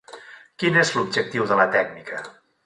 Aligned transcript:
Quin 0.63 0.79
és 0.83 0.91
l'objectiu 0.95 1.45
de 1.53 1.59
la 1.61 1.69
tècnica? 1.77 2.25